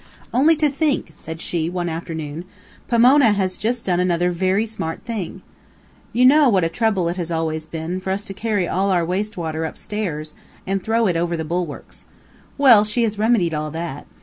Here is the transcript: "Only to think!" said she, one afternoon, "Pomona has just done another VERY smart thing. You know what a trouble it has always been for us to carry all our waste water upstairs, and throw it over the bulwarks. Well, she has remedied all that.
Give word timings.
"Only 0.33 0.55
to 0.55 0.67
think!" 0.67 1.09
said 1.11 1.39
she, 1.41 1.69
one 1.69 1.87
afternoon, 1.87 2.45
"Pomona 2.87 3.33
has 3.33 3.55
just 3.55 3.85
done 3.85 3.99
another 3.99 4.31
VERY 4.31 4.65
smart 4.65 5.03
thing. 5.05 5.43
You 6.11 6.25
know 6.25 6.49
what 6.49 6.63
a 6.63 6.69
trouble 6.69 7.07
it 7.07 7.17
has 7.17 7.29
always 7.29 7.67
been 7.67 7.99
for 7.99 8.09
us 8.09 8.25
to 8.25 8.33
carry 8.33 8.67
all 8.67 8.89
our 8.89 9.05
waste 9.05 9.37
water 9.37 9.63
upstairs, 9.63 10.33
and 10.65 10.81
throw 10.81 11.05
it 11.05 11.15
over 11.15 11.37
the 11.37 11.45
bulwarks. 11.45 12.07
Well, 12.57 12.83
she 12.83 13.03
has 13.03 13.19
remedied 13.19 13.53
all 13.53 13.69
that. 13.69 14.07